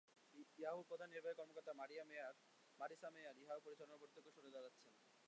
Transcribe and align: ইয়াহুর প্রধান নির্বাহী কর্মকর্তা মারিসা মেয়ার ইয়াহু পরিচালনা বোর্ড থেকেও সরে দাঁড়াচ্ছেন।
ইয়াহুর 0.57 0.85
প্রধান 0.89 1.09
নির্বাহী 1.11 1.35
কর্মকর্তা 1.39 1.73
মারিসা 2.79 3.09
মেয়ার 3.11 3.35
ইয়াহু 3.41 3.61
পরিচালনা 3.65 3.97
বোর্ড 3.99 4.11
থেকেও 4.15 4.33
সরে 4.35 4.53
দাঁড়াচ্ছেন। 4.55 4.91